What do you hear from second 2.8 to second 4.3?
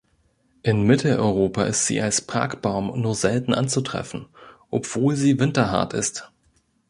nur selten anzutreffen,